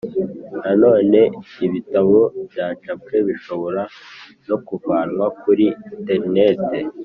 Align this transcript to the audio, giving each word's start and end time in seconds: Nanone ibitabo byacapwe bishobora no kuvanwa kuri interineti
Nanone 0.61 1.19
ibitabo 1.65 2.19
byacapwe 2.49 3.15
bishobora 3.27 3.81
no 4.47 4.57
kuvanwa 4.65 5.25
kuri 5.41 5.65
interineti 5.93 6.79